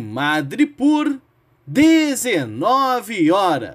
Madre 0.00 0.66
por 0.66 1.20
19 1.66 3.30
horas. 3.30 3.74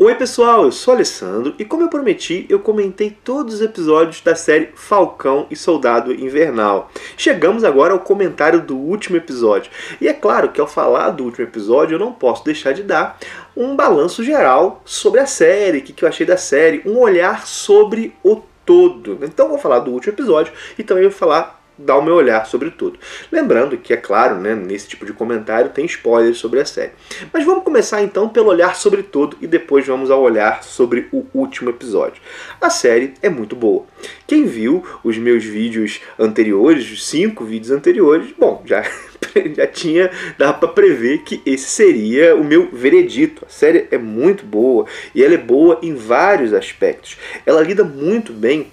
Oi 0.00 0.14
pessoal, 0.14 0.62
eu 0.62 0.70
sou 0.70 0.94
Alessandro 0.94 1.56
e 1.58 1.64
como 1.64 1.82
eu 1.82 1.88
prometi, 1.88 2.46
eu 2.48 2.60
comentei 2.60 3.10
todos 3.10 3.54
os 3.54 3.60
episódios 3.60 4.20
da 4.20 4.36
série 4.36 4.70
Falcão 4.76 5.48
e 5.50 5.56
Soldado 5.56 6.14
Invernal. 6.14 6.88
Chegamos 7.16 7.64
agora 7.64 7.92
ao 7.92 7.98
comentário 7.98 8.60
do 8.60 8.76
último 8.76 9.16
episódio. 9.16 9.72
E 10.00 10.06
é 10.06 10.14
claro 10.14 10.50
que 10.50 10.60
ao 10.60 10.68
falar 10.68 11.10
do 11.10 11.24
último 11.24 11.44
episódio, 11.44 11.96
eu 11.96 11.98
não 11.98 12.12
posso 12.12 12.44
deixar 12.44 12.74
de 12.74 12.84
dar 12.84 13.18
um 13.56 13.74
balanço 13.74 14.22
geral 14.22 14.80
sobre 14.84 15.18
a 15.18 15.26
série, 15.26 15.78
o 15.78 15.82
que, 15.82 15.92
que 15.92 16.04
eu 16.04 16.08
achei 16.08 16.24
da 16.24 16.36
série, 16.36 16.80
um 16.86 16.96
olhar 16.96 17.44
sobre 17.44 18.14
o 18.22 18.40
todo. 18.64 19.18
Então 19.24 19.48
vou 19.48 19.58
falar 19.58 19.80
do 19.80 19.90
último 19.90 20.12
episódio 20.12 20.52
e 20.78 20.84
também 20.84 21.02
vou 21.02 21.12
falar 21.12 21.57
dar 21.78 21.96
o 21.96 22.02
meu 22.02 22.14
olhar 22.14 22.44
sobre 22.46 22.70
tudo. 22.70 22.98
Lembrando 23.30 23.76
que, 23.76 23.92
é 23.92 23.96
claro, 23.96 24.36
né, 24.36 24.54
nesse 24.54 24.88
tipo 24.88 25.06
de 25.06 25.12
comentário 25.12 25.70
tem 25.70 25.84
spoilers 25.84 26.38
sobre 26.38 26.60
a 26.60 26.64
série. 26.64 26.92
Mas 27.32 27.44
vamos 27.44 27.64
começar 27.64 28.02
então 28.02 28.28
pelo 28.28 28.48
olhar 28.48 28.74
sobre 28.74 29.02
tudo 29.02 29.36
e 29.40 29.46
depois 29.46 29.86
vamos 29.86 30.10
ao 30.10 30.20
olhar 30.20 30.62
sobre 30.64 31.08
o 31.12 31.24
último 31.32 31.70
episódio. 31.70 32.20
A 32.60 32.70
série 32.70 33.14
é 33.22 33.28
muito 33.28 33.54
boa. 33.54 33.84
Quem 34.26 34.44
viu 34.44 34.84
os 35.04 35.16
meus 35.16 35.44
vídeos 35.44 36.00
anteriores, 36.18 36.90
os 36.90 37.06
cinco 37.06 37.44
vídeos 37.44 37.70
anteriores, 37.70 38.32
bom, 38.36 38.62
já 38.64 38.84
já 39.54 39.66
tinha 39.66 40.10
dava 40.36 40.54
para 40.54 40.68
prever 40.68 41.18
que 41.18 41.40
esse 41.44 41.68
seria 41.68 42.34
o 42.34 42.44
meu 42.44 42.68
veredito. 42.72 43.44
A 43.46 43.50
série 43.50 43.88
é 43.90 43.98
muito 43.98 44.44
boa 44.44 44.86
e 45.14 45.22
ela 45.22 45.34
é 45.34 45.38
boa 45.38 45.78
em 45.82 45.94
vários 45.94 46.52
aspectos. 46.52 47.16
Ela 47.44 47.62
lida 47.62 47.84
muito 47.84 48.32
bem 48.32 48.68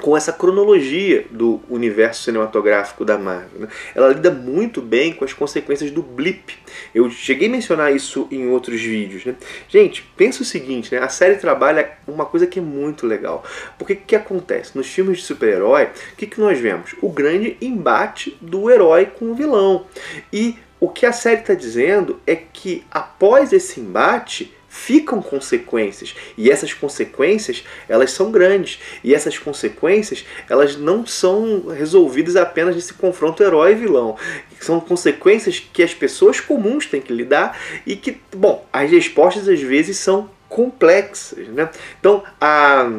com 0.00 0.16
essa 0.16 0.32
cronologia 0.32 1.24
do 1.30 1.60
universo 1.68 2.24
cinematográfico 2.24 3.04
da 3.04 3.16
Marvel. 3.16 3.60
Né? 3.60 3.68
Ela 3.94 4.08
lida 4.08 4.30
muito 4.30 4.82
bem 4.82 5.12
com 5.12 5.24
as 5.24 5.32
consequências 5.32 5.90
do 5.90 6.02
blip. 6.02 6.56
Eu 6.94 7.08
cheguei 7.10 7.48
a 7.48 7.50
mencionar 7.50 7.94
isso 7.94 8.26
em 8.30 8.48
outros 8.48 8.80
vídeos. 8.80 9.24
Né? 9.24 9.34
Gente, 9.68 10.02
pensa 10.16 10.42
o 10.42 10.44
seguinte, 10.44 10.94
né? 10.94 11.00
a 11.00 11.08
série 11.08 11.36
trabalha 11.36 11.92
uma 12.06 12.26
coisa 12.26 12.46
que 12.46 12.58
é 12.58 12.62
muito 12.62 13.06
legal. 13.06 13.44
Porque 13.78 13.94
o 13.94 13.96
que 13.96 14.16
acontece? 14.16 14.76
Nos 14.76 14.88
filmes 14.88 15.18
de 15.18 15.24
super-herói, 15.24 15.84
o 15.84 16.16
que, 16.16 16.26
que 16.26 16.40
nós 16.40 16.58
vemos? 16.58 16.94
O 17.00 17.08
grande 17.08 17.56
embate 17.60 18.36
do 18.40 18.70
herói 18.70 19.06
com 19.06 19.30
o 19.30 19.34
vilão. 19.34 19.86
E 20.32 20.56
o 20.80 20.88
que 20.88 21.06
a 21.06 21.12
série 21.12 21.40
está 21.40 21.54
dizendo 21.54 22.20
é 22.26 22.36
que 22.36 22.84
após 22.90 23.52
esse 23.52 23.80
embate, 23.80 24.52
ficam 24.74 25.22
consequências 25.22 26.16
e 26.36 26.50
essas 26.50 26.74
consequências 26.74 27.64
elas 27.88 28.10
são 28.10 28.32
grandes 28.32 28.80
e 29.04 29.14
essas 29.14 29.38
consequências 29.38 30.26
elas 30.50 30.76
não 30.76 31.06
são 31.06 31.68
resolvidas 31.68 32.34
apenas 32.34 32.74
nesse 32.74 32.92
confronto 32.92 33.40
herói 33.40 33.76
vilão 33.76 34.16
são 34.60 34.80
consequências 34.80 35.60
que 35.72 35.80
as 35.80 35.94
pessoas 35.94 36.40
comuns 36.40 36.86
têm 36.86 37.00
que 37.00 37.12
lidar 37.12 37.56
e 37.86 37.94
que 37.94 38.20
bom 38.34 38.66
as 38.72 38.90
respostas 38.90 39.48
às 39.48 39.60
vezes 39.60 39.96
são 39.96 40.28
complexas 40.48 41.46
né 41.48 41.70
então 42.00 42.24
a 42.40 42.90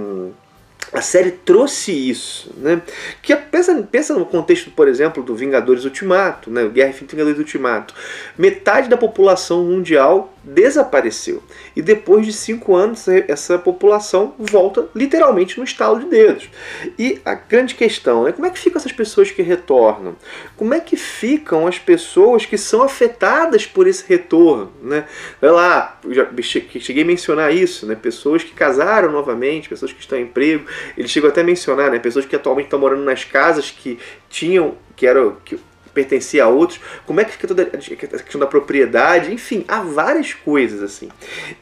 a 0.94 1.02
série 1.02 1.32
trouxe 1.32 1.92
isso, 1.92 2.54
né? 2.58 2.82
Que 3.22 3.36
pensa, 3.36 3.76
pensa 3.92 4.14
no 4.14 4.26
contexto, 4.26 4.70
por 4.72 4.88
exemplo, 4.88 5.24
do 5.24 5.36
Vingadores 5.36 5.84
Ultimato, 5.84 6.50
né? 6.50 6.66
Guerra 6.70 6.92
Infinita 6.92 7.16
Vingadores 7.16 7.40
Ultimato. 7.40 7.94
Metade 8.38 8.88
da 8.88 8.96
população 8.96 9.66
mundial 9.66 10.35
desapareceu. 10.46 11.42
E 11.76 11.82
depois 11.82 12.26
de 12.26 12.32
cinco 12.32 12.76
anos, 12.76 13.08
essa 13.08 13.58
população 13.58 14.36
volta 14.38 14.88
literalmente 14.94 15.58
no 15.58 15.64
estalo 15.64 16.00
de 16.00 16.06
dedos. 16.06 16.50
E 16.98 17.20
a 17.26 17.34
grande 17.34 17.74
questão 17.74 18.28
é 18.28 18.32
como 18.32 18.46
é 18.46 18.50
que 18.50 18.60
ficam 18.60 18.80
essas 18.80 18.92
pessoas 18.92 19.32
que 19.32 19.42
retornam? 19.42 20.16
Como 20.56 20.74
é 20.74 20.80
que 20.80 20.96
ficam 20.96 21.66
as 21.66 21.80
pessoas 21.80 22.46
que 22.46 22.58
são 22.58 22.84
afetadas 22.84 23.66
por 23.66 23.88
esse 23.88 24.04
retorno? 24.08 24.72
Né? 24.82 25.06
Vai 25.42 25.52
lá, 25.52 26.00
já 26.10 26.28
cheguei 26.80 27.04
a 27.04 27.06
mencionar 27.06 27.54
isso, 27.54 27.88
né? 27.88 27.96
pessoas 27.96 28.44
que 28.44 28.52
casaram 28.54 29.12
novamente, 29.12 29.68
pessoas 29.68 29.92
que 29.92 30.00
estão 30.00 30.20
em 30.20 30.24
emprego. 30.24 30.66
Ele 30.96 31.08
chegou 31.08 31.30
até 31.30 31.42
a 31.42 31.44
mencionar 31.44 31.90
né? 31.90 31.98
pessoas 31.98 32.26
que 32.26 32.36
atualmente 32.36 32.66
estão 32.66 32.80
morando 32.80 33.04
nas 33.04 33.24
casas 33.24 33.72
que 33.72 33.98
tinham, 34.30 34.76
que 34.96 35.08
eram. 35.08 35.38
Que, 35.44 35.60
pertencia 35.96 36.44
a 36.44 36.48
outros, 36.48 36.80
como 37.06 37.22
é 37.22 37.26
que 37.26 37.32
fica 37.32 37.48
toda 37.48 37.64
a 37.64 37.68
questão 37.78 38.40
da 38.40 38.46
propriedade, 38.46 39.34
enfim, 39.34 39.64
há 39.68 39.82
várias 39.82 40.34
coisas 40.34 40.84
assim. 40.84 41.10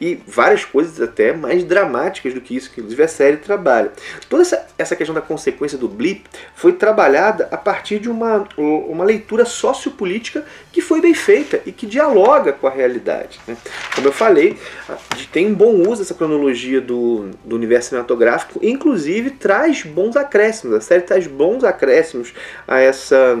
E 0.00 0.18
várias 0.26 0.64
coisas 0.64 1.00
até 1.00 1.32
mais 1.32 1.62
dramáticas 1.62 2.34
do 2.34 2.40
que 2.40 2.56
isso, 2.56 2.70
que 2.70 2.80
inclusive 2.80 3.02
a 3.02 3.08
série 3.08 3.36
trabalha. 3.36 3.92
Toda 4.28 4.42
essa, 4.42 4.66
essa 4.76 4.96
questão 4.96 5.14
da 5.14 5.20
consequência 5.20 5.78
do 5.78 5.88
blip 5.88 6.24
foi 6.54 6.72
trabalhada 6.72 7.48
a 7.50 7.56
partir 7.56 8.00
de 8.00 8.10
uma, 8.10 8.46
uma 8.58 9.04
leitura 9.04 9.44
sociopolítica 9.44 10.44
que 10.72 10.80
foi 10.80 11.00
bem 11.00 11.14
feita 11.14 11.60
e 11.64 11.70
que 11.70 11.86
dialoga 11.86 12.52
com 12.52 12.66
a 12.66 12.70
realidade. 12.70 13.40
Né? 13.46 13.56
Como 13.94 14.08
eu 14.08 14.12
falei, 14.12 14.58
tem 15.32 15.46
um 15.46 15.54
bom 15.54 15.88
uso 15.88 16.02
essa 16.02 16.14
cronologia 16.14 16.80
do, 16.80 17.30
do 17.44 17.54
universo 17.54 17.90
cinematográfico, 17.90 18.58
inclusive 18.62 19.30
traz 19.30 19.82
bons 19.84 20.16
acréscimos. 20.16 20.74
A 20.74 20.80
série 20.80 21.02
traz 21.02 21.26
bons 21.26 21.62
acréscimos 21.62 22.34
a 22.66 22.80
essa 22.80 23.38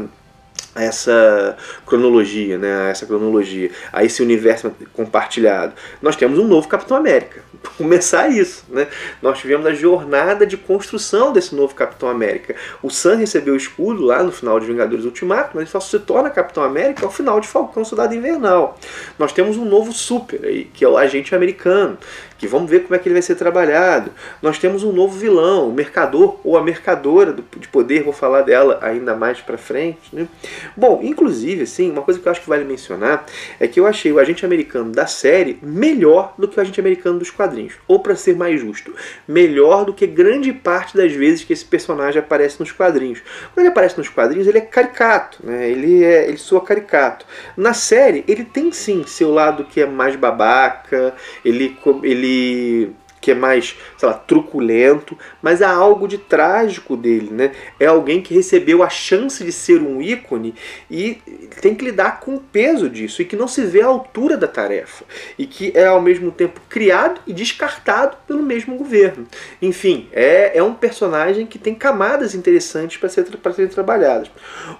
essa 0.74 1.56
cronologia, 1.86 2.58
né, 2.58 2.90
essa 2.90 3.06
cronologia, 3.06 3.70
a 3.92 4.04
esse 4.04 4.22
universo 4.22 4.72
compartilhado. 4.92 5.72
Nós 6.02 6.16
temos 6.16 6.38
um 6.38 6.46
novo 6.46 6.68
Capitão 6.68 6.96
América. 6.96 7.42
Começar 7.78 8.28
isso, 8.28 8.64
né? 8.68 8.86
Nós 9.22 9.38
tivemos 9.38 9.66
a 9.66 9.72
jornada 9.72 10.46
de 10.46 10.56
construção 10.56 11.32
desse 11.32 11.54
novo 11.54 11.74
Capitão 11.74 12.08
América. 12.08 12.54
O 12.82 12.90
Sam 12.90 13.16
recebeu 13.16 13.54
o 13.54 13.56
escudo 13.56 14.02
lá 14.02 14.22
no 14.22 14.30
final 14.30 14.60
de 14.60 14.66
Vingadores 14.66 15.04
Ultimato, 15.04 15.50
mas 15.54 15.62
ele 15.62 15.70
só 15.70 15.80
se 15.80 15.98
torna 15.98 16.30
Capitão 16.30 16.62
América 16.62 17.04
ao 17.06 17.12
final 17.12 17.40
de 17.40 17.48
Falcão 17.48 17.84
Soldado 17.84 18.14
Invernal. 18.14 18.78
Nós 19.18 19.32
temos 19.32 19.56
um 19.56 19.64
novo 19.64 19.92
super 19.92 20.44
aí, 20.44 20.64
que 20.64 20.84
é 20.84 20.88
o 20.88 20.96
agente 20.96 21.34
americano, 21.34 21.98
que 22.38 22.46
vamos 22.46 22.70
ver 22.70 22.80
como 22.80 22.94
é 22.94 22.98
que 22.98 23.08
ele 23.08 23.14
vai 23.14 23.22
ser 23.22 23.34
trabalhado. 23.36 24.10
Nós 24.42 24.58
temos 24.58 24.82
um 24.82 24.92
novo 24.92 25.18
vilão, 25.18 25.68
o 25.68 25.72
mercador 25.72 26.38
ou 26.44 26.58
a 26.58 26.62
mercadora 26.62 27.34
de 27.56 27.68
poder, 27.68 28.02
vou 28.02 28.12
falar 28.12 28.42
dela 28.42 28.78
ainda 28.82 29.14
mais 29.14 29.40
para 29.40 29.56
frente, 29.56 30.00
né? 30.12 30.28
Bom, 30.76 31.00
inclusive, 31.02 31.62
assim, 31.62 31.90
uma 31.90 32.02
coisa 32.02 32.20
que 32.20 32.26
eu 32.26 32.32
acho 32.32 32.40
que 32.40 32.48
vale 32.48 32.64
mencionar 32.64 33.26
é 33.58 33.66
que 33.66 33.78
eu 33.78 33.86
achei 33.86 34.12
o 34.12 34.18
agente 34.18 34.44
americano 34.44 34.90
da 34.90 35.06
série 35.06 35.58
melhor 35.62 36.34
do 36.38 36.48
que 36.48 36.58
o 36.58 36.60
agente 36.60 36.80
americano 36.80 37.18
dos 37.18 37.30
quadrinhos. 37.30 37.74
Ou, 37.86 38.00
para 38.00 38.16
ser 38.16 38.36
mais 38.36 38.60
justo, 38.60 38.94
melhor 39.26 39.84
do 39.84 39.92
que 39.92 40.06
grande 40.06 40.52
parte 40.52 40.96
das 40.96 41.12
vezes 41.12 41.44
que 41.44 41.52
esse 41.52 41.64
personagem 41.64 42.20
aparece 42.20 42.60
nos 42.60 42.72
quadrinhos. 42.72 43.20
Quando 43.52 43.64
ele 43.64 43.68
aparece 43.68 43.98
nos 43.98 44.08
quadrinhos, 44.08 44.46
ele 44.46 44.58
é 44.58 44.62
caricato, 44.62 45.38
né? 45.44 45.70
ele, 45.70 46.04
é, 46.04 46.28
ele 46.28 46.38
soa 46.38 46.60
caricato. 46.60 47.26
Na 47.56 47.74
série, 47.74 48.24
ele 48.26 48.44
tem 48.44 48.72
sim 48.72 49.04
seu 49.06 49.32
lado 49.32 49.64
que 49.64 49.80
é 49.80 49.86
mais 49.86 50.16
babaca, 50.16 51.14
ele, 51.44 51.76
ele 52.02 52.94
que 53.24 53.30
é 53.30 53.34
mais, 53.34 53.74
sei 53.96 54.06
lá, 54.06 54.14
truculento, 54.14 55.16
mas 55.40 55.62
há 55.62 55.70
algo 55.70 56.06
de 56.06 56.18
trágico 56.18 56.94
dele, 56.94 57.30
né? 57.30 57.52
É 57.80 57.86
alguém 57.86 58.20
que 58.20 58.34
recebeu 58.34 58.82
a 58.82 58.90
chance 58.90 59.42
de 59.42 59.50
ser 59.50 59.80
um 59.80 60.02
ícone 60.02 60.54
e 60.90 61.14
tem 61.62 61.74
que 61.74 61.86
lidar 61.86 62.20
com 62.20 62.34
o 62.34 62.40
peso 62.40 62.86
disso 62.90 63.22
e 63.22 63.24
que 63.24 63.34
não 63.34 63.48
se 63.48 63.62
vê 63.62 63.80
à 63.80 63.86
altura 63.86 64.36
da 64.36 64.46
tarefa 64.46 65.06
e 65.38 65.46
que 65.46 65.72
é 65.74 65.86
ao 65.86 66.02
mesmo 66.02 66.30
tempo 66.30 66.60
criado 66.68 67.18
e 67.26 67.32
descartado 67.32 68.18
pelo 68.26 68.42
mesmo 68.42 68.76
governo. 68.76 69.26
Enfim, 69.62 70.06
é, 70.12 70.58
é 70.58 70.62
um 70.62 70.74
personagem 70.74 71.46
que 71.46 71.58
tem 71.58 71.74
camadas 71.74 72.34
interessantes 72.34 72.98
para 72.98 73.08
ser, 73.08 73.26
serem 73.54 73.70
trabalhadas. 73.70 74.30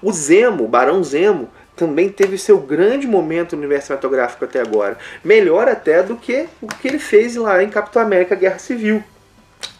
O 0.02 0.12
Zemo, 0.12 0.68
Barão 0.68 1.02
Zemo, 1.02 1.48
também 1.76 2.08
teve 2.08 2.38
seu 2.38 2.58
grande 2.58 3.06
momento 3.06 3.54
no 3.54 3.58
universo 3.62 3.88
cinematográfico 3.88 4.44
até 4.44 4.60
agora. 4.60 4.98
Melhor 5.24 5.68
até 5.68 6.02
do 6.02 6.16
que 6.16 6.46
o 6.60 6.66
que 6.66 6.88
ele 6.88 6.98
fez 6.98 7.36
lá 7.36 7.62
em 7.62 7.68
Capitão 7.68 8.02
América 8.02 8.34
Guerra 8.34 8.58
Civil. 8.58 9.02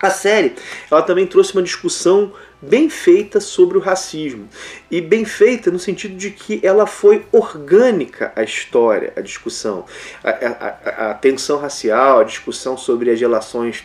A 0.01 0.11
série 0.11 0.55
ela 0.91 1.03
também 1.03 1.27
trouxe 1.27 1.53
uma 1.55 1.63
discussão 1.63 2.33
bem 2.61 2.89
feita 2.89 3.41
sobre 3.41 3.77
o 3.77 3.81
racismo. 3.81 4.49
E 4.91 5.01
bem 5.01 5.25
feita 5.25 5.71
no 5.71 5.79
sentido 5.79 6.17
de 6.17 6.31
que 6.31 6.61
ela 6.63 6.87
foi 6.87 7.25
orgânica 7.31 8.33
à 8.35 8.43
história, 8.43 9.13
à 9.17 9.21
discussão. 9.21 9.85
A, 10.23 10.31
a, 10.31 11.11
a 11.11 11.15
tensão 11.15 11.59
racial, 11.59 12.21
a 12.21 12.25
discussão 12.25 12.77
sobre 12.77 13.11
as 13.11 13.21
relações 13.21 13.85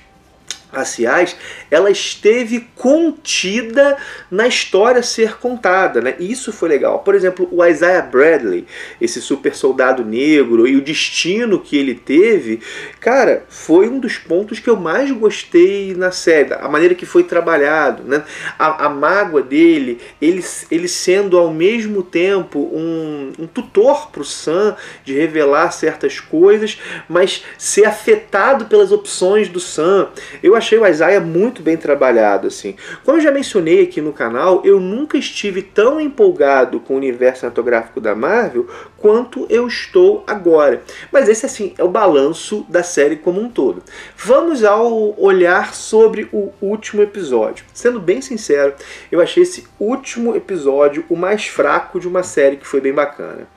raciais, 0.71 1.36
ela 1.69 1.89
esteve 1.89 2.68
contida 2.75 3.98
na 4.30 4.48
história 4.48 5.01
ser 5.01 5.38
contada, 5.38 6.01
né? 6.01 6.16
Isso 6.19 6.54
foi 6.54 6.69
legal. 6.69 7.00
Por 7.00 7.16
exemplo, 7.16 7.48
o 7.51 7.66
Isaiah 7.66 8.01
Bradley, 8.01 8.66
esse 9.01 9.21
super 9.21 9.56
soldado 9.56 10.06
negro 10.06 10.68
e 10.68 10.75
o 10.75 10.81
destino 10.81 11.60
que 11.60 11.77
ele 11.77 11.95
teve, 11.95 12.62
cara, 13.00 13.45
foi 13.50 13.89
um 13.89 14.00
dos 14.00 14.18
pontos 14.18 14.60
que 14.60 14.69
eu 14.69 14.75
mais 14.75 15.10
gostei 15.12 15.94
na 15.95 16.12
série, 16.12 16.54
a 16.54 16.69
maneira 16.69 16.94
que 16.94 17.06
foi 17.06 17.24
trabalhado, 17.24 18.04
né? 18.04 18.24
A, 18.57 18.86
a 18.86 18.89
mágoa 18.89 19.42
dele, 19.42 20.00
ele, 20.21 20.44
ele 20.69 20.88
sendo 20.88 21.38
ao 21.38 21.51
mesmo 21.51 22.04
tempo 22.04 22.60
um, 22.60 23.31
um 23.39 23.48
tutor 23.48 24.10
para 24.12 24.21
o 24.21 24.25
Sam 24.25 24.75
de 25.04 25.13
revelar 25.13 25.71
certas 25.71 26.19
coisas, 26.19 26.80
mas 27.07 27.44
ser 27.57 27.86
afetado 27.86 28.66
pelas 28.66 28.92
opções 28.92 29.50
do 29.50 29.60
Sam. 29.60 30.10
Eu 30.44 30.56
achei 30.59 30.77
o 30.77 30.85
Isaiah 30.85 31.19
muito 31.19 31.61
bem 31.61 31.75
trabalhado, 31.75 32.47
assim. 32.47 32.75
Como 33.03 33.17
eu 33.17 33.21
já 33.21 33.31
mencionei 33.31 33.81
aqui 33.81 34.00
no 34.00 34.13
canal, 34.13 34.61
eu 34.63 34.79
nunca 34.79 35.17
estive 35.17 35.61
tão 35.61 36.00
empolgado 36.00 36.79
com 36.79 36.94
o 36.94 36.97
universo 36.97 37.39
cinematográfico 37.39 38.00
da 38.00 38.13
Marvel 38.13 38.67
quanto 39.01 39.46
eu 39.50 39.68
estou 39.68 40.24
agora. 40.28 40.84
Mas 41.12 41.28
esse, 41.28 41.46
assim, 41.46 41.74
é 41.78 41.84
o 41.84 41.90
balanço 41.90 42.66
da 42.69 42.84
série 42.84 43.16
como 43.16 43.42
um 43.42 43.50
todo. 43.50 43.84
Vamos 44.18 44.63
ao 44.63 45.19
olhar 45.19 45.74
sobre 45.74 46.28
o 46.31 46.51
último 46.62 47.01
episódio. 47.01 47.66
Sendo 47.74 48.00
bem 48.00 48.22
sincero, 48.22 48.74
eu 49.12 49.22
achei 49.22 49.44
esse 49.44 49.66
último 49.80 50.36
episódio 50.36 51.06
o 51.10 51.16
mais 51.16 51.48
fraco 51.48 52.00
de 52.00 52.07
uma 52.07 52.24
série 52.24 52.57
que 52.57 52.68
foi 52.68 52.81
bem 52.81 52.94
bacana. 52.94 53.48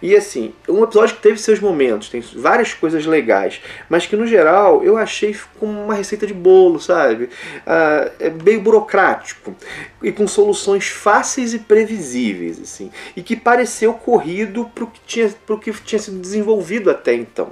E 0.00 0.14
assim, 0.14 0.52
um 0.68 0.82
episódio 0.82 1.16
que 1.16 1.22
teve 1.22 1.38
seus 1.38 1.60
momentos, 1.60 2.08
tem 2.08 2.20
várias 2.20 2.74
coisas 2.74 3.06
legais, 3.06 3.60
mas 3.88 4.06
que 4.06 4.16
no 4.16 4.26
geral 4.26 4.82
eu 4.84 4.96
achei 4.96 5.36
como 5.58 5.80
uma 5.84 5.94
receita 5.94 6.26
de 6.26 6.34
bolo, 6.34 6.80
sabe? 6.80 7.28
Ah, 7.66 8.10
é 8.18 8.30
meio 8.30 8.60
burocrático 8.60 9.54
e 10.02 10.10
com 10.12 10.26
soluções 10.26 10.88
fáceis 10.88 11.54
e 11.54 11.58
previsíveis, 11.58 12.60
assim, 12.60 12.90
e 13.16 13.22
que 13.22 13.36
pareceu 13.36 13.94
corrido 13.94 14.70
para 14.74 14.84
o 14.84 14.91
que 14.92 15.00
tinha, 15.06 15.34
pro 15.46 15.58
que 15.58 15.72
tinha 15.72 15.98
sido 15.98 16.18
desenvolvido 16.18 16.90
até 16.90 17.14
então. 17.14 17.50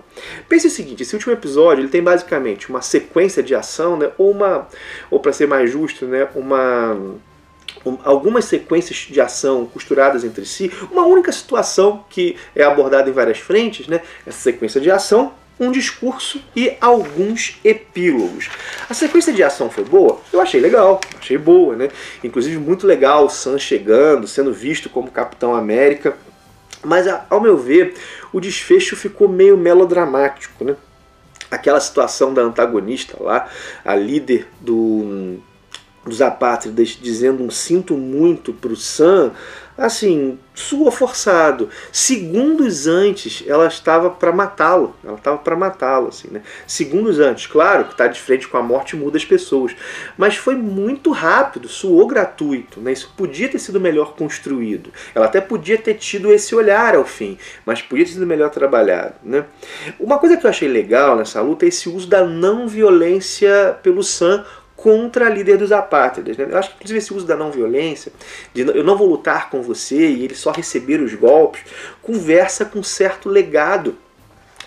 Pense 0.49 0.67
o 0.67 0.71
seguinte: 0.71 1.03
esse 1.03 1.15
último 1.15 1.33
episódio 1.33 1.83
ele 1.83 1.89
tem 1.89 2.03
basicamente 2.03 2.69
uma 2.69 2.83
sequência 2.83 3.43
de 3.43 3.55
ação, 3.55 3.97
né? 3.97 4.11
Ou 4.19 4.31
uma, 4.31 4.69
ou 5.11 5.21
para 5.21 5.33
ser 5.33 5.47
mais 5.47 5.71
justo, 5.71 6.07
né? 6.07 6.29
Uma 6.35 6.97
algumas 8.05 8.45
sequências 8.45 9.07
de 9.11 9.21
ação 9.21 9.65
costuradas 9.65 10.25
entre 10.25 10.45
si, 10.45 10.71
uma 10.91 11.07
única 11.07 11.33
situação 11.33 12.05
que 12.11 12.37
é 12.55 12.63
abordada 12.63 13.09
em 13.09 13.13
várias 13.13 13.39
frentes, 13.39 13.87
né? 13.87 14.03
Essa 14.27 14.39
sequência 14.39 14.81
de 14.81 14.91
ação, 14.91 15.33
um 15.59 15.71
discurso 15.71 16.43
e 16.57 16.75
alguns 16.81 17.59
epílogos. 17.63 18.49
A 18.89 18.95
sequência 18.95 19.33
de 19.33 19.43
ação 19.43 19.69
foi 19.69 19.85
boa? 19.85 20.19
Eu 20.33 20.41
achei 20.41 20.59
legal, 20.59 21.01
achei 21.19 21.37
boa, 21.37 21.77
né? 21.77 21.91
Inclusive 22.25 22.57
muito 22.57 22.87
legal 22.87 23.27
o 23.27 23.31
Sam 23.31 23.59
chegando, 23.59 24.27
sendo 24.27 24.53
visto 24.53 24.89
como 24.89 25.11
Capitão 25.11 25.55
América. 25.55 26.17
Mas 26.83 27.07
ao 27.29 27.41
meu 27.41 27.57
ver, 27.57 27.95
o 28.33 28.41
desfecho 28.41 28.97
ficou 28.97 29.29
meio 29.29 29.57
melodramático, 29.57 30.65
né? 30.65 30.77
Aquela 31.51 31.81
situação 31.81 32.33
da 32.33 32.43
antagonista 32.43 33.17
lá, 33.21 33.49
a 33.85 33.95
líder 33.95 34.49
do 34.61 35.39
dos 36.05 36.23
apátridas 36.23 36.99
dizendo 37.01 37.43
um 37.43 37.51
sinto 37.51 37.95
muito 37.95 38.55
para 38.55 38.73
o 38.73 38.77
Sam, 38.77 39.33
assim, 39.81 40.39
sua 40.55 40.93
forçado. 40.93 41.71
Segundos 41.91 42.87
antes, 42.87 43.43
ela 43.47 43.67
estava 43.67 44.11
para 44.11 44.31
matá-lo. 44.31 44.95
Ela 45.03 45.17
estava 45.17 45.39
para 45.39 45.57
matá-lo, 45.57 46.09
assim, 46.09 46.29
né? 46.31 46.43
Segundos 46.67 47.19
antes, 47.19 47.47
claro 47.47 47.87
que 47.87 47.93
está 47.93 48.07
de 48.07 48.21
frente 48.21 48.47
com 48.47 48.59
a 48.59 48.63
morte 48.63 48.95
muda 48.95 49.17
as 49.17 49.25
pessoas, 49.25 49.75
mas 50.19 50.37
foi 50.37 50.55
muito 50.55 51.11
rápido, 51.11 51.67
suou 51.67 52.07
gratuito, 52.07 52.81
né? 52.81 52.93
Isso 52.93 53.13
podia 53.17 53.49
ter 53.49 53.59
sido 53.59 53.81
melhor 53.81 54.15
construído. 54.15 54.93
Ela 55.15 55.27
até 55.27 55.41
podia 55.41 55.79
ter 55.79 55.95
tido 55.95 56.31
esse 56.31 56.55
olhar 56.55 56.95
ao 56.95 57.05
fim, 57.05 57.39
mas 57.65 57.81
podia 57.81 58.05
ter 58.05 58.13
sido 58.13 58.27
melhor 58.27 58.51
trabalhado, 58.51 59.15
né? 59.23 59.45
Uma 59.99 60.19
coisa 60.19 60.37
que 60.37 60.45
eu 60.45 60.51
achei 60.51 60.69
legal 60.69 61.17
nessa 61.17 61.41
luta 61.41 61.65
é 61.65 61.69
esse 61.69 61.89
uso 61.89 62.07
da 62.07 62.25
não 62.25 62.69
violência 62.69 63.79
pelo 63.83 64.03
Sam 64.03 64.45
contra 64.83 65.27
a 65.27 65.29
líder 65.29 65.59
dos 65.59 65.73
apátridas. 65.73 66.39
Né? 66.39 66.49
Eu 66.51 66.57
acho 66.57 66.71
que, 66.71 66.77
inclusive, 66.77 66.99
esse 66.99 67.13
uso 67.13 67.27
da 67.27 67.37
não 67.37 67.51
violência, 67.51 68.11
de 68.55 68.63
eu 68.63 68.83
não 68.83 68.97
vou 68.97 69.09
lutar 69.09 69.51
com 69.51 69.61
você 69.61 70.09
e 70.09 70.25
ele 70.25 70.35
só 70.35 70.51
receber 70.51 71.03
os 71.03 71.15
golpes, 71.15 71.63
conversa 72.01 72.65
com 72.65 72.83
certo 72.83 73.29
legado 73.29 73.97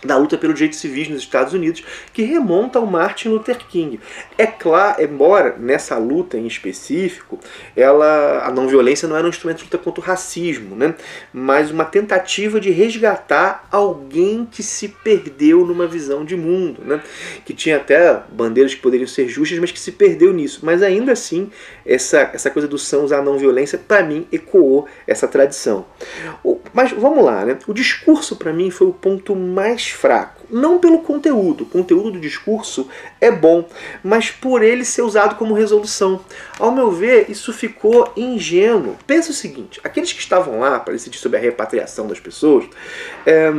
da 0.03 0.17
luta 0.17 0.38
pelos 0.38 0.55
direitos 0.55 0.79
civis 0.79 1.07
nos 1.09 1.21
Estados 1.21 1.53
Unidos, 1.53 1.83
que 2.11 2.23
remonta 2.23 2.79
ao 2.79 2.85
Martin 2.85 3.29
Luther 3.29 3.57
King. 3.57 4.00
É 4.38 4.45
claro, 4.45 5.01
embora 5.01 5.55
nessa 5.57 5.97
luta 5.97 6.38
em 6.38 6.45
específico, 6.45 7.39
ela, 7.75 8.45
a 8.45 8.51
não 8.51 8.67
violência 8.67 9.07
não 9.07 9.15
era 9.15 9.25
um 9.25 9.29
instrumento 9.29 9.59
de 9.59 9.63
luta 9.65 9.77
contra 9.77 10.01
o 10.01 10.03
racismo, 10.03 10.75
né? 10.75 10.95
mas 11.31 11.71
uma 11.71 11.85
tentativa 11.85 12.59
de 12.59 12.69
resgatar 12.69 13.67
alguém 13.71 14.47
que 14.50 14.61
se 14.61 14.89
perdeu 14.89 15.65
numa 15.65 15.88
visão 15.88 16.25
de 16.25 16.35
mundo, 16.35 16.81
né? 16.83 17.01
que 17.45 17.53
tinha 17.53 17.77
até 17.77 18.21
bandeiras 18.31 18.73
que 18.73 18.81
poderiam 18.81 19.07
ser 19.07 19.27
justas, 19.27 19.59
mas 19.59 19.71
que 19.71 19.79
se 19.79 19.91
perdeu 19.91 20.33
nisso. 20.33 20.59
Mas 20.63 20.81
ainda 20.81 21.11
assim, 21.11 21.50
essa, 21.85 22.31
essa 22.33 22.50
coisa 22.50 22.67
do 22.67 22.77
São 22.77 23.03
usar 23.03 23.19
a 23.19 23.21
não 23.21 23.38
violência, 23.38 23.77
para 23.77 24.03
mim, 24.03 24.27
ecoou 24.31 24.88
essa 25.07 25.27
tradição. 25.27 25.85
O, 26.44 26.59
mas 26.73 26.91
vamos 26.91 27.23
lá, 27.23 27.45
né? 27.45 27.57
o 27.67 27.73
discurso 27.73 28.35
para 28.35 28.51
mim 28.51 28.69
foi 28.69 28.88
o 28.88 28.94
ponto 28.94 29.35
mais 29.35 29.92
fraco. 29.95 30.43
Não 30.49 30.79
pelo 30.79 30.99
conteúdo, 30.99 31.63
o 31.63 31.67
conteúdo 31.67 32.11
do 32.11 32.19
discurso 32.19 32.87
é 33.19 33.31
bom, 33.31 33.67
mas 34.03 34.29
por 34.29 34.61
ele 34.63 34.85
ser 34.85 35.01
usado 35.01 35.35
como 35.35 35.53
resolução. 35.53 36.23
Ao 36.59 36.71
meu 36.71 36.91
ver, 36.91 37.29
isso 37.29 37.51
ficou 37.51 38.11
ingênuo. 38.15 38.97
Pensa 39.07 39.31
o 39.31 39.33
seguinte: 39.33 39.79
aqueles 39.83 40.13
que 40.13 40.19
estavam 40.19 40.59
lá 40.59 40.79
para 40.79 40.93
decidir 40.93 41.17
sobre 41.17 41.37
a 41.37 41.41
repatriação 41.41 42.07
das 42.07 42.19
pessoas. 42.19 42.65
É, 43.25 43.51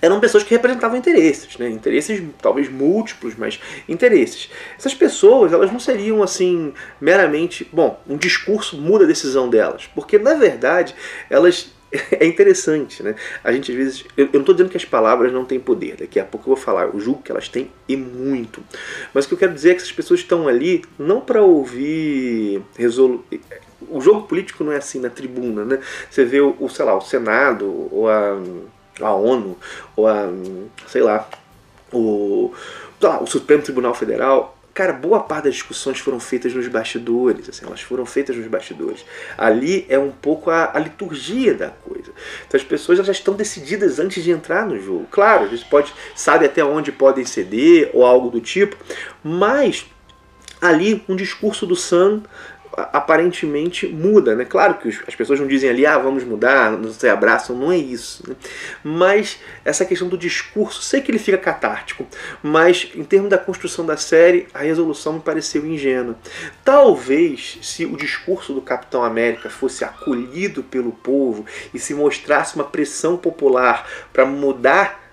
eram 0.00 0.20
pessoas 0.20 0.44
que 0.44 0.50
representavam 0.50 0.96
interesses, 0.96 1.56
né? 1.56 1.68
interesses 1.68 2.22
talvez 2.40 2.68
múltiplos, 2.68 3.34
mas 3.36 3.58
interesses. 3.88 4.48
Essas 4.78 4.94
pessoas, 4.94 5.52
elas 5.52 5.72
não 5.72 5.80
seriam 5.80 6.22
assim 6.22 6.72
meramente, 7.00 7.68
bom, 7.72 8.00
um 8.08 8.16
discurso 8.16 8.76
muda 8.76 9.04
a 9.04 9.08
decisão 9.08 9.48
delas, 9.48 9.88
porque 9.94 10.18
na 10.18 10.34
verdade 10.34 10.94
elas 11.28 11.72
é 12.12 12.26
interessante, 12.26 13.02
né? 13.02 13.14
A 13.42 13.52
gente 13.52 13.70
às 13.72 13.76
vezes. 13.76 14.04
Eu, 14.16 14.26
eu 14.26 14.30
não 14.34 14.40
estou 14.40 14.54
dizendo 14.54 14.70
que 14.70 14.76
as 14.76 14.84
palavras 14.84 15.32
não 15.32 15.44
têm 15.44 15.58
poder, 15.58 15.96
daqui 15.96 16.20
a 16.20 16.24
pouco 16.24 16.48
eu 16.48 16.54
vou 16.54 16.62
falar. 16.62 16.86
Eu 16.86 17.00
julgo 17.00 17.22
que 17.22 17.30
elas 17.30 17.48
têm 17.48 17.70
e 17.88 17.96
muito. 17.96 18.62
Mas 19.14 19.24
o 19.24 19.28
que 19.28 19.34
eu 19.34 19.38
quero 19.38 19.54
dizer 19.54 19.70
é 19.70 19.74
que 19.74 19.80
essas 19.80 19.92
pessoas 19.92 20.20
estão 20.20 20.48
ali 20.48 20.84
não 20.98 21.20
para 21.20 21.42
ouvir. 21.42 22.62
Resolu... 22.76 23.24
O 23.88 24.00
jogo 24.00 24.26
político 24.26 24.64
não 24.64 24.72
é 24.72 24.76
assim 24.76 25.00
na 25.00 25.08
tribuna, 25.08 25.64
né? 25.64 25.78
Você 26.10 26.24
vê 26.24 26.40
o, 26.40 26.68
sei 26.68 26.84
lá, 26.84 26.96
o 26.96 27.00
Senado, 27.00 27.88
ou 27.90 28.08
a, 28.08 28.36
a 29.00 29.14
ONU, 29.14 29.56
ou 29.96 30.06
a. 30.06 30.28
sei 30.88 31.00
lá, 31.00 31.28
o, 31.92 32.52
lá, 33.00 33.22
o 33.22 33.26
Supremo 33.26 33.62
Tribunal 33.62 33.94
Federal 33.94 34.57
Cara, 34.78 34.92
boa 34.92 35.18
parte 35.18 35.46
das 35.46 35.54
discussões 35.54 35.98
foram 35.98 36.20
feitas 36.20 36.54
nos 36.54 36.68
bastidores, 36.68 37.48
assim, 37.48 37.66
elas 37.66 37.80
foram 37.80 38.06
feitas 38.06 38.36
nos 38.36 38.46
bastidores. 38.46 39.04
Ali 39.36 39.84
é 39.88 39.98
um 39.98 40.12
pouco 40.12 40.52
a, 40.52 40.70
a 40.72 40.78
liturgia 40.78 41.52
da 41.52 41.70
coisa. 41.70 42.12
Então 42.46 42.60
as 42.60 42.62
pessoas 42.62 43.04
já 43.04 43.10
estão 43.10 43.34
decididas 43.34 43.98
antes 43.98 44.22
de 44.22 44.30
entrar 44.30 44.64
no 44.64 44.80
jogo. 44.80 45.08
Claro, 45.10 45.48
gente 45.48 45.64
pode 45.64 45.92
sabe 46.14 46.46
até 46.46 46.64
onde 46.64 46.92
podem 46.92 47.24
ceder 47.24 47.90
ou 47.92 48.06
algo 48.06 48.30
do 48.30 48.40
tipo, 48.40 48.76
mas 49.20 49.84
ali 50.60 51.02
um 51.08 51.16
discurso 51.16 51.66
do 51.66 51.74
Sam 51.74 52.22
aparentemente 52.76 53.86
muda, 53.86 54.34
né? 54.34 54.44
Claro 54.44 54.74
que 54.74 54.88
as 55.06 55.14
pessoas 55.14 55.40
não 55.40 55.46
dizem 55.46 55.70
ali, 55.70 55.86
ah, 55.86 55.98
vamos 55.98 56.24
mudar, 56.24 56.72
não 56.72 56.92
se 56.92 57.08
abraçam, 57.08 57.56
não 57.56 57.72
é 57.72 57.76
isso. 57.76 58.28
Né? 58.28 58.36
Mas 58.82 59.38
essa 59.64 59.84
questão 59.84 60.08
do 60.08 60.16
discurso, 60.18 60.82
sei 60.82 61.00
que 61.00 61.10
ele 61.10 61.18
fica 61.18 61.38
catártico, 61.38 62.06
mas 62.42 62.90
em 62.94 63.04
termos 63.04 63.30
da 63.30 63.38
construção 63.38 63.84
da 63.84 63.96
série, 63.96 64.46
a 64.54 64.60
resolução 64.60 65.14
me 65.14 65.20
pareceu 65.20 65.66
ingênua. 65.66 66.16
Talvez 66.64 67.58
se 67.62 67.84
o 67.84 67.96
discurso 67.96 68.52
do 68.52 68.62
Capitão 68.62 69.02
América 69.02 69.50
fosse 69.50 69.84
acolhido 69.84 70.62
pelo 70.62 70.92
povo 70.92 71.44
e 71.72 71.78
se 71.78 71.94
mostrasse 71.94 72.54
uma 72.54 72.64
pressão 72.64 73.16
popular 73.16 73.88
para 74.12 74.24
mudar 74.24 75.08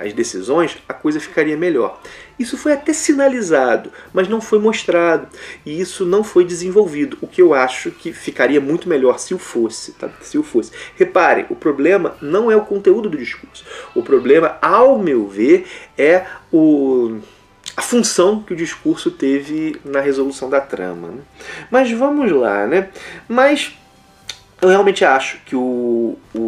as 0.00 0.12
decisões, 0.12 0.78
a 0.88 0.94
coisa 0.94 1.20
ficaria 1.20 1.56
melhor. 1.56 2.00
Isso 2.40 2.56
foi 2.56 2.72
até 2.72 2.94
sinalizado, 2.94 3.92
mas 4.14 4.26
não 4.26 4.40
foi 4.40 4.58
mostrado. 4.58 5.28
E 5.66 5.78
isso 5.78 6.06
não 6.06 6.24
foi 6.24 6.42
desenvolvido, 6.42 7.18
o 7.20 7.26
que 7.26 7.42
eu 7.42 7.52
acho 7.52 7.90
que 7.90 8.14
ficaria 8.14 8.62
muito 8.62 8.88
melhor 8.88 9.18
se 9.18 9.34
o 9.34 9.38
fosse. 9.38 9.92
Tá? 9.92 10.08
Se 10.22 10.38
o 10.38 10.42
fosse. 10.42 10.72
Reparem, 10.96 11.44
o 11.50 11.54
problema 11.54 12.16
não 12.22 12.50
é 12.50 12.56
o 12.56 12.64
conteúdo 12.64 13.10
do 13.10 13.18
discurso. 13.18 13.62
O 13.94 14.02
problema, 14.02 14.56
ao 14.62 14.98
meu 14.98 15.28
ver, 15.28 15.66
é 15.98 16.24
o 16.50 17.18
a 17.76 17.82
função 17.82 18.42
que 18.42 18.52
o 18.52 18.56
discurso 18.56 19.10
teve 19.10 19.78
na 19.84 20.00
resolução 20.00 20.48
da 20.48 20.60
trama. 20.60 21.08
Né? 21.08 21.20
Mas 21.70 21.90
vamos 21.92 22.32
lá, 22.32 22.66
né? 22.66 22.88
Mas 23.28 23.74
eu 24.60 24.68
realmente 24.68 25.04
acho 25.04 25.40
que 25.44 25.56
o, 25.56 26.16
o, 26.34 26.38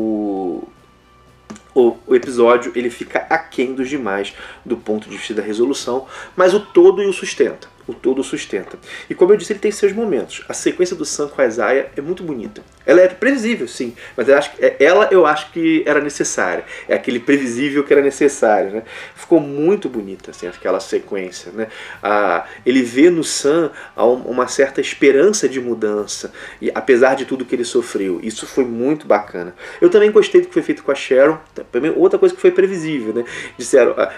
o, 1.75 1.97
o, 2.07 2.14
episódio 2.14 2.73
ele 2.75 2.91
fica 2.91 3.26
aquém 3.31 3.75
dos 3.75 3.88
demais 3.88 4.35
do 4.64 4.76
ponto 4.76 5.09
de 5.09 5.17
vista 5.17 5.35
da 5.35 5.43
resolução, 5.43 6.07
mas 6.37 6.55
o 6.55 6.61
todo 6.61 7.02
o 7.02 7.12
sustenta 7.12 7.72
o 7.87 7.95
todo 7.95 8.23
sustenta. 8.23 8.79
E 9.09 9.15
como 9.15 9.33
eu 9.33 9.37
disse, 9.37 9.53
ele 9.53 9.61
tem 9.61 9.73
seus 9.73 9.93
momentos. 9.93 10.45
A 10.49 10.55
sequência 10.55 10.95
do 10.95 11.05
Sam 11.05 11.29
com 11.29 11.41
a 11.41 11.47
Isaiah 11.47 11.89
é 11.97 12.01
muito 12.01 12.23
bonita. 12.23 12.62
Ela 12.85 13.01
é 13.01 13.09
previsível, 13.09 13.69
sim, 13.69 13.95
mas 14.17 14.29
eu 14.29 14.37
acho, 14.37 14.51
é, 14.59 14.77
ela 14.81 15.09
eu 15.11 15.25
acho 15.27 15.53
que 15.53 15.83
era 15.87 16.01
necessária. 16.01 16.65
É 16.89 16.95
aquele 16.95 17.21
previsível 17.21 17.85
que 17.85 17.93
era 17.93 18.03
necessário, 18.03 18.71
né? 18.71 18.83
Ficou 19.15 19.41
muito 19.41 19.89
bonita, 19.89 20.31
assim, 20.31 20.47
aquela 20.47 20.81
sequência, 20.81 21.53
né? 21.53 21.69
Ah, 22.03 22.45
ele 22.67 22.83
vê 22.83 23.11
no 23.11 23.23
Sam 23.23 23.71
uma 23.97 24.49
certa 24.49 24.81
esperança 24.81 25.49
de 25.49 25.61
mudança, 25.61 26.33
e 26.61 26.71
apesar 26.75 27.15
de 27.15 27.25
tudo 27.25 27.45
que 27.45 27.55
ele 27.55 27.65
sofreu. 27.65 28.21
Isso 28.23 28.47
foi 28.47 28.65
muito 28.65 29.07
bacana. 29.07 29.55
Eu 29.81 29.89
também 29.89 30.11
gostei 30.11 30.41
do 30.41 30.49
que 30.49 30.53
foi 30.53 30.62
feito 30.62 30.83
com 30.83 30.91
a 30.91 30.95
Sharon. 30.95 31.39
Também 31.71 31.93
outra 31.95 32.19
coisa 32.19 32.35
que 32.35 32.41
foi 32.41 32.51
previsível, 32.51 33.12
né? 33.12 33.25
Disseram, 33.57 33.95
ah, 33.97 34.12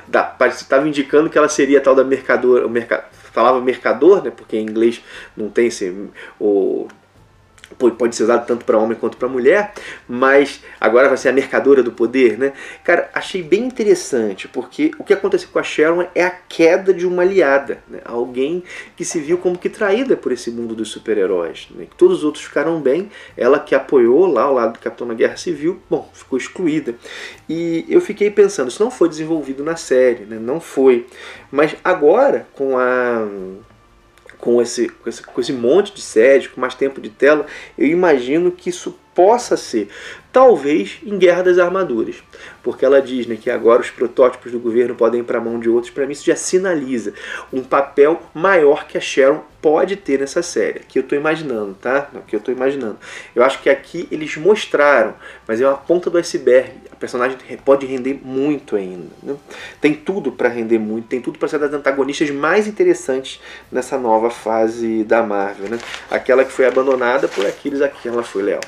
estava 0.49 0.89
indicando 0.89 1.29
que 1.29 1.37
ela 1.37 1.49
seria 1.49 1.81
tal 1.81 1.95
da 1.95 2.05
mercadora, 2.05 2.67
mercado 2.69 3.05
falava 3.35 3.61
mercador, 3.61 4.23
né, 4.23 4.31
porque 4.31 4.57
em 4.57 4.63
inglês 4.63 5.03
não 5.37 5.51
tem 5.51 5.67
esse, 5.67 6.09
o 6.41 6.89
pode 7.99 8.15
ser 8.15 8.25
usado 8.25 8.47
tanto 8.47 8.65
para 8.65 8.79
homem 8.79 8.97
quanto 8.97 9.17
para 9.17 9.29
mulher, 9.29 9.73
mas 10.09 10.63
agora 10.81 11.09
vai 11.09 11.17
ser 11.17 11.29
a 11.31 11.33
mercadora 11.33 11.83
do 11.83 11.93
poder, 11.93 12.39
né? 12.39 12.53
Cara, 12.83 13.11
achei 13.15 13.43
bem 13.43 13.65
interessante, 13.65 14.49
porque 14.49 14.91
o 14.99 15.05
que 15.05 15.13
aconteceu 15.13 15.49
com 15.53 15.59
a 15.59 15.63
Sharon 15.63 16.07
é 16.15 16.25
a 16.25 16.31
queda 16.31 16.93
de 16.93 17.07
uma 17.07 17.23
aliada, 17.23 17.83
né? 17.89 18.01
alguém 18.05 18.63
que 18.97 19.05
se 19.05 19.21
viu 19.21 19.39
como 19.39 19.59
que 19.59 19.69
traída 19.69 20.17
por 20.17 20.33
esse 20.33 20.51
mundo 20.51 20.75
dos 20.75 20.91
super-heróis. 20.91 21.69
Né? 21.75 21.87
Todos 21.97 22.19
os 22.19 22.25
outros 22.25 22.45
ficaram 22.45 22.81
bem, 22.81 23.11
ela 23.37 23.59
que 23.59 23.75
apoiou 23.75 24.27
lá 24.27 24.43
ao 24.43 24.55
lado 24.55 24.75
do 24.75 24.79
Capitão 24.79 25.07
na 25.07 25.15
Guerra 25.15 25.37
Civil, 25.37 25.81
bom, 25.89 26.09
ficou 26.13 26.39
excluída. 26.39 26.95
E 27.49 27.85
eu 27.89 28.01
fiquei 28.01 28.31
pensando, 28.31 28.69
isso 28.69 28.83
não 28.83 28.91
foi 28.91 29.09
desenvolvido 29.09 29.65
na 29.65 29.77
série, 29.77 30.25
né? 30.25 30.39
não 30.39 30.61
foi. 30.61 31.07
Mas 31.51 31.77
agora, 31.83 32.47
com 32.55 32.79
a 32.79 33.27
com 34.39 34.61
esse, 34.61 34.89
com 34.89 35.09
esse, 35.09 35.23
com 35.23 35.41
esse 35.41 35.53
monte 35.53 35.93
de 35.95 36.01
séries, 36.01 36.47
com 36.47 36.61
mais 36.61 36.75
tempo 36.75 37.01
de 37.01 37.11
tela, 37.11 37.47
eu 37.77 37.87
imagino 37.87 38.51
que 38.53 38.71
isso 38.71 38.99
possa 39.15 39.57
ser 39.57 39.89
talvez 40.35 40.99
em 41.07 41.17
Guerra 41.17 41.45
das 41.45 41.59
Armaduras, 41.61 42.17
porque 42.61 42.85
ela 42.85 43.01
diz 43.01 43.25
né, 43.25 43.39
que 43.41 43.49
agora 43.49 43.81
os 43.81 43.91
protótipos 43.91 44.51
do 44.51 44.59
governo 44.59 44.97
podem 44.97 45.21
ir 45.21 45.23
para 45.23 45.39
a 45.39 45.41
mão 45.41 45.61
de 45.61 45.69
outros. 45.69 45.93
Para 45.93 46.05
mim, 46.07 46.13
isso 46.13 46.27
já 46.27 46.35
sinaliza 46.35 47.15
um 47.53 47.63
papel 47.63 48.21
maior 48.35 48.85
que 48.89 48.99
a 48.99 49.01
Sharon 49.01 49.45
pode 49.63 49.95
ter 49.95 50.19
nessa 50.19 50.43
série. 50.43 50.81
Que 50.81 50.99
eu 50.99 51.03
estou 51.03 51.17
imaginando, 51.17 51.75
tá? 51.81 52.11
Que 52.27 52.35
eu 52.35 52.39
estou 52.39 52.53
imaginando. 52.53 52.99
Eu 53.33 53.45
acho 53.45 53.63
que 53.63 53.71
aqui 53.71 54.09
eles 54.11 54.37
mostraram, 54.37 55.15
mas 55.47 55.61
é 55.61 55.69
uma 55.69 55.77
ponta 55.77 56.11
do 56.11 56.19
iceberg. 56.19 56.73
A 56.91 56.97
personagem 56.97 57.39
pode 57.65 57.87
render 57.87 58.21
muito 58.21 58.75
ainda. 58.75 59.11
Né? 59.23 59.37
Tem 59.81 59.95
tudo 59.95 60.33
para 60.33 60.49
render 60.49 60.81
muito, 60.81 61.07
tem 61.07 61.21
tudo 61.21 61.39
para 61.39 61.47
ser 61.47 61.61
das 61.61 61.73
antagonistas 61.73 62.29
mais 62.31 62.67
interessantes 62.67 63.41
nessa 63.71 63.97
nova 63.97 64.31
fase 64.31 65.05
da 65.05 65.23
Marvel. 65.23 65.69
Né? 65.69 65.79
Aquela 66.11 66.45
que 66.45 66.51
foi 66.51 66.67
abandonada 66.67 67.29
por 67.29 67.47
aqueles 67.47 67.81
a 67.81 67.89
quem 67.89 68.11
ela 68.11 68.25
foi 68.25 68.43
leal. 68.43 68.61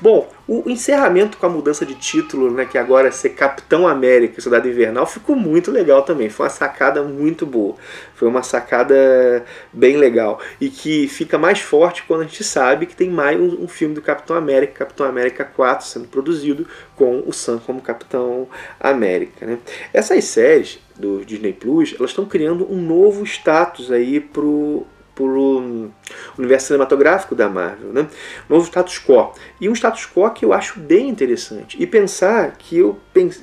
Bom, 0.00 0.28
o 0.48 0.68
encerramento 0.70 1.38
com 1.38 1.46
a 1.46 1.48
mudança 1.48 1.84
de 1.84 1.94
título, 1.94 2.50
né, 2.50 2.64
que 2.64 2.78
agora 2.78 3.08
é 3.08 3.10
ser 3.10 3.30
Capitão 3.30 3.88
América, 3.88 4.40
Soldado 4.40 4.68
Invernal, 4.68 5.06
ficou 5.06 5.34
muito 5.34 5.70
legal 5.70 6.02
também. 6.02 6.28
Foi 6.28 6.46
uma 6.46 6.50
sacada 6.50 7.02
muito 7.02 7.44
boa. 7.44 7.74
Foi 8.14 8.28
uma 8.28 8.42
sacada 8.42 9.44
bem 9.72 9.96
legal. 9.96 10.40
E 10.60 10.68
que 10.68 11.08
fica 11.08 11.36
mais 11.36 11.60
forte 11.60 12.04
quando 12.04 12.20
a 12.20 12.24
gente 12.24 12.44
sabe 12.44 12.86
que 12.86 12.94
tem 12.94 13.10
mais 13.10 13.38
um, 13.40 13.64
um 13.64 13.68
filme 13.68 13.94
do 13.94 14.02
Capitão 14.02 14.36
América, 14.36 14.84
Capitão 14.84 15.06
América 15.06 15.44
4, 15.44 15.86
sendo 15.86 16.08
produzido 16.08 16.66
com 16.94 17.24
o 17.26 17.32
Sam 17.32 17.58
como 17.58 17.80
Capitão 17.80 18.48
América. 18.78 19.46
Né? 19.46 19.58
Essas 19.92 20.24
séries 20.24 20.78
do 20.94 21.24
Disney 21.24 21.52
Plus, 21.52 21.94
elas 21.98 22.10
estão 22.10 22.24
criando 22.24 22.70
um 22.72 22.80
novo 22.80 23.24
status 23.24 23.90
aí 23.90 24.20
pro 24.20 24.86
pelo 25.16 25.90
universo 26.38 26.66
cinematográfico 26.66 27.34
da 27.34 27.48
Marvel, 27.48 27.92
né? 27.92 28.06
novo 28.48 28.66
status 28.66 28.98
quo. 28.98 29.32
E 29.58 29.68
um 29.68 29.72
status 29.72 30.06
quo 30.06 30.30
que 30.30 30.44
eu 30.44 30.52
acho 30.52 30.78
bem 30.78 31.08
interessante. 31.08 31.82
E 31.82 31.86
pensar 31.86 32.52
que 32.58 32.76
eu 32.76 32.98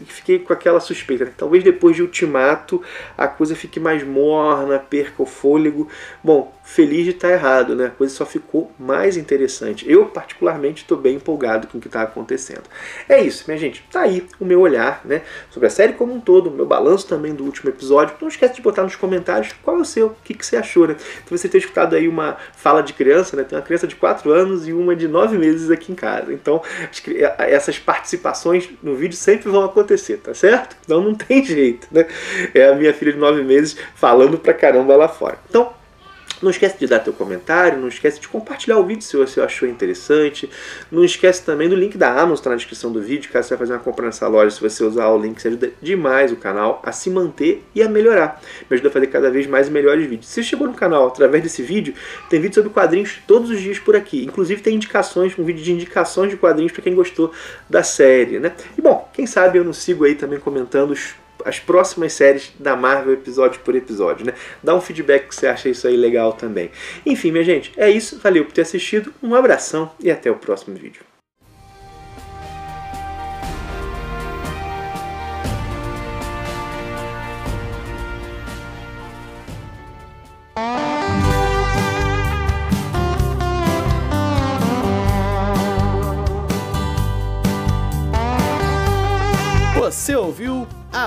fiquei 0.06 0.38
com 0.40 0.54
aquela 0.54 0.80
suspeita, 0.80 1.26
que 1.26 1.32
talvez 1.32 1.64
depois 1.64 1.96
de 1.96 2.04
Ultimato 2.04 2.82
a 3.18 3.28
coisa 3.28 3.56
fique 3.56 3.80
mais 3.80 4.04
morna, 4.04 4.78
perca 4.78 5.24
o 5.24 5.26
fôlego. 5.26 5.90
Bom, 6.24 6.54
feliz 6.64 7.06
de 7.06 7.12
estar 7.12 7.32
errado, 7.32 7.76
né? 7.76 7.88
A 7.88 7.90
coisa 7.90 8.14
só 8.14 8.26
ficou 8.26 8.72
mais 8.78 9.18
interessante. 9.18 9.90
Eu, 9.90 10.06
particularmente, 10.06 10.84
estou 10.84 10.98
bem 10.98 11.16
empolgado 11.16 11.68
com 11.68 11.80
o 11.80 11.82
que 11.82 11.88
está 11.88 12.04
acontecendo. 12.04 12.64
É 13.10 13.22
isso, 13.22 13.46
minha 13.48 13.58
gente. 13.58 13.84
Tá 13.92 14.02
aí 14.02 14.28
o 14.40 14.46
meu 14.46 14.62
olhar, 14.62 15.02
né? 15.04 15.24
Sobre 15.50 15.68
a 15.68 15.70
série 15.72 15.94
como 15.94 16.14
um 16.14 16.20
todo, 16.20 16.48
o 16.48 16.52
meu 16.52 16.66
balanço 16.66 17.08
também 17.08 17.34
do 17.34 17.44
último 17.44 17.70
episódio. 17.70 18.16
Não 18.22 18.28
esquece 18.28 18.56
de 18.56 18.62
botar 18.62 18.84
nos 18.84 18.96
comentários 18.96 19.54
qual 19.64 19.78
é 19.78 19.82
o 19.82 19.86
seu, 19.86 20.08
o 20.08 20.16
que, 20.24 20.34
que 20.34 20.46
você 20.46 20.56
achou, 20.56 20.88
né? 20.88 20.96
Então 21.24 21.36
você 21.38 21.50
ter 21.50 21.63
escutado 21.66 21.96
aí 21.96 22.08
uma 22.08 22.38
fala 22.56 22.82
de 22.82 22.94
criança, 22.94 23.36
né? 23.36 23.44
Tem 23.44 23.58
uma 23.58 23.64
criança 23.64 23.88
de 23.88 23.96
4 23.96 24.32
anos 24.32 24.68
e 24.68 24.74
uma 24.74 24.96
de 24.96 25.08
9 25.08 25.38
meses 25.38 25.70
aqui 25.70 25.92
em 25.92 25.96
casa. 25.96 26.34
Então, 26.34 26.62
essas 27.38 27.78
participações 27.80 28.70
no 28.82 28.96
vídeo 28.96 29.16
sempre 29.16 29.50
vão 29.50 29.64
acontecer, 29.64 30.18
tá 30.18 30.34
certo? 30.34 30.76
Então 30.84 31.02
não 31.02 31.14
tem 31.14 31.44
jeito, 31.46 31.88
né? 31.92 32.06
É 32.54 32.70
a 32.70 32.76
minha 32.76 32.94
filha 32.94 33.14
de 33.14 33.20
9 33.20 33.44
meses 33.44 33.78
falando 33.96 34.38
pra 34.38 34.54
caramba 34.54 34.96
lá 34.96 35.08
fora. 35.08 35.38
Então, 35.50 35.74
não 36.44 36.52
esquece 36.52 36.78
de 36.78 36.88
dar 36.88 37.00
teu 37.00 37.14
comentário, 37.14 37.80
não 37.80 37.88
esquece 37.88 38.20
de 38.20 38.28
compartilhar 38.28 38.78
o 38.78 38.86
vídeo 38.86 39.02
se 39.02 39.16
você 39.16 39.40
achou 39.42 39.68
interessante. 39.68 40.50
Não 40.92 41.04
esquece 41.04 41.44
também 41.44 41.70
do 41.70 41.76
link 41.76 41.98
da 41.98 42.10
Amazon, 42.12 42.34
está 42.34 42.50
na 42.50 42.56
descrição 42.58 42.92
do 42.92 43.02
vídeo, 43.02 43.32
caso 43.32 43.48
você 43.48 43.56
vai 43.56 43.60
fazer 43.60 43.74
uma 43.74 43.80
compra 43.80 44.06
nessa 44.06 44.28
loja, 44.28 44.52
se 44.52 44.62
você 44.62 44.84
usar 44.84 45.08
o 45.08 45.18
link, 45.18 45.38
isso 45.38 45.48
ajuda 45.48 45.72
demais 45.82 46.32
o 46.32 46.36
canal 46.36 46.82
a 46.86 46.92
se 46.92 47.10
manter 47.10 47.64
e 47.74 47.82
a 47.82 47.90
melhorar. 47.90 48.42
Me 48.70 48.76
ajuda 48.76 48.90
a 48.90 48.92
fazer 48.92 49.08
cada 49.08 49.32
vez 49.32 49.48
mais 49.48 49.70
melhores 49.70 50.06
vídeos. 50.06 50.28
Se 50.28 50.36
você 50.36 50.44
chegou 50.44 50.68
no 50.68 50.74
canal 50.74 51.08
através 51.08 51.42
desse 51.42 51.64
vídeo, 51.64 51.94
tem 52.30 52.40
vídeo 52.40 52.56
sobre 52.56 52.70
quadrinhos 52.70 53.20
todos 53.26 53.50
os 53.50 53.60
dias 53.60 53.80
por 53.80 53.96
aqui. 53.96 54.26
Inclusive 54.26 54.62
tem 54.62 54.76
indicações, 54.76 55.38
um 55.40 55.44
vídeo 55.44 55.64
de 55.64 55.72
indicações 55.72 56.30
de 56.30 56.38
quadrinhos 56.38 56.72
para 56.72 56.82
quem 56.82 56.94
gostou 56.94 57.32
da 57.70 57.84
série, 57.84 58.40
né? 58.40 58.52
E 58.78 58.82
bom, 58.82 59.10
quem 59.14 59.26
sabe 59.26 59.58
eu 59.58 59.64
não 59.64 59.74
sigo 59.74 60.04
aí 60.04 60.16
também 60.16 60.40
comentando 60.40 60.92
os 60.92 61.16
as 61.46 61.60
próximas 61.60 62.14
séries 62.14 62.52
da 62.60 62.76
Marvel 62.76 63.14
episódio 63.14 63.60
por 63.62 63.76
episódio, 63.76 64.26
né? 64.26 64.34
Dá 64.62 64.76
um 64.76 64.82
feedback 64.82 65.28
que 65.28 65.36
você 65.36 65.48
acha 65.48 65.70
isso 65.70 65.88
aí 65.88 65.96
legal 65.96 66.34
também. 66.34 66.72
Enfim, 67.06 67.32
minha 67.32 67.44
gente, 67.44 67.72
é 67.78 67.90
isso. 67.90 68.20
Valeu 68.20 68.46
por 68.46 68.54
ter 68.54 68.62
assistido. 68.62 69.14
Um 69.22 69.36
abração 69.36 69.92
e 70.00 70.12
até 70.12 70.30
o 70.30 70.36
próximo 70.36 70.76
vídeo. 70.76 71.13